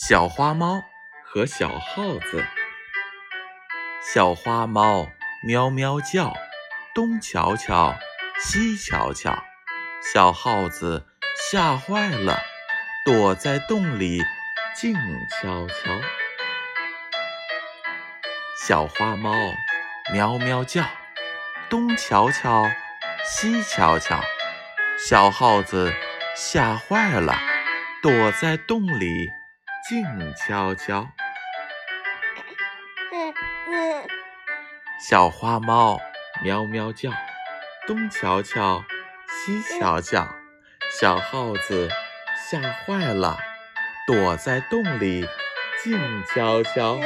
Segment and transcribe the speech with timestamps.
[0.00, 0.84] 小花猫
[1.24, 2.44] 和小耗子。
[4.00, 5.08] 小花猫
[5.42, 6.32] 喵喵叫，
[6.94, 7.96] 东瞧瞧，
[8.40, 9.42] 西瞧瞧。
[10.00, 12.38] 小耗子吓坏了，
[13.04, 14.22] 躲在洞里
[14.72, 14.94] 静
[15.42, 15.74] 悄悄。
[18.56, 19.32] 小花猫
[20.12, 20.84] 喵喵叫，
[21.68, 22.70] 东瞧瞧，
[23.24, 24.20] 西瞧瞧。
[24.96, 25.92] 小耗子
[26.36, 27.36] 吓坏了，
[28.00, 29.32] 躲在洞里。
[29.88, 31.08] 静悄悄，
[35.00, 35.98] 小花猫
[36.42, 37.10] 喵喵叫，
[37.86, 38.84] 东瞧瞧，
[39.30, 40.28] 西瞧瞧，
[40.90, 41.88] 小耗子
[42.36, 43.38] 吓坏了，
[44.06, 45.26] 躲在洞里
[45.82, 47.00] 静悄悄。